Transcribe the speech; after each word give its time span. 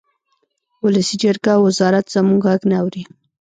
ولسي 0.83 1.15
جرګه 1.23 1.51
او 1.55 1.61
وزارت 1.67 2.05
زموږ 2.15 2.41
غږ 2.47 2.61
نه 2.69 2.75
اوري 2.81 3.03